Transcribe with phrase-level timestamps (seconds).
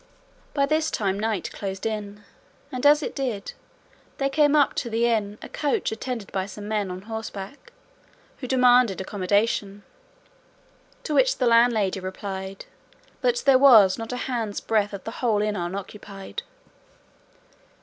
[0.55, 2.23] By this time night closed in,
[2.71, 3.53] and as it did,
[4.17, 7.71] there came up to the inn a coach attended by some men on horseback,
[8.39, 9.83] who demanded accommodation;
[11.03, 12.65] to which the landlady replied
[13.21, 16.41] that there was not a hand's breadth of the whole inn unoccupied.